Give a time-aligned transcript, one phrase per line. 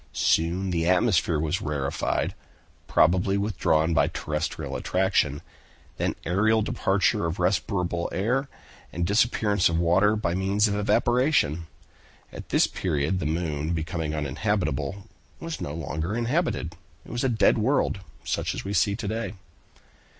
[0.13, 2.33] Soon the atmosphere was rarefied,
[2.87, 5.43] probably withdrawn by terrestrial attraction;
[5.97, 8.49] then aerial departure of respirable air,
[8.91, 11.67] and disappearance of water by means of evaporation.
[12.33, 15.07] At this period the moon becoming uninhabitable,
[15.39, 16.73] was no longer inhabited.
[17.05, 19.33] It was a dead world, such as we see it to day."